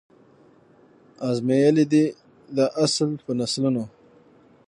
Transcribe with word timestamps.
آزمیېلی 1.29 1.85
دی 1.91 2.03
دا 2.55 2.65
اصل 2.83 3.09
په 3.23 3.31
نسلونو 3.39 3.83